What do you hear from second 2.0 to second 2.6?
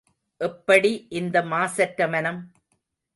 மனம்?